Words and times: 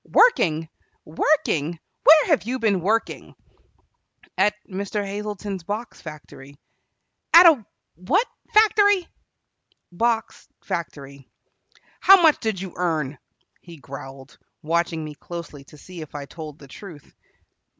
"Working! 0.13 0.67
Working! 1.05 1.77
Where 2.05 2.25
have 2.25 2.41
you 2.41 2.57
been 2.57 2.81
working?" 2.81 3.35
"At 4.35 4.55
Mr. 4.67 5.05
Hazleton's 5.05 5.61
box 5.63 6.01
factory." 6.01 6.55
"At 7.35 7.45
a 7.45 7.63
what 7.93 8.25
factory?" 8.51 9.07
"Box 9.91 10.47
factory." 10.63 11.29
"How 11.99 12.19
much 12.19 12.39
did 12.39 12.59
you 12.59 12.73
earn?" 12.77 13.19
he 13.61 13.77
growled, 13.77 14.39
watching 14.63 15.03
me 15.03 15.13
closely 15.13 15.65
to 15.65 15.77
see 15.77 16.01
if 16.01 16.15
I 16.15 16.25
told 16.25 16.57
the 16.57 16.67
truth. 16.67 17.13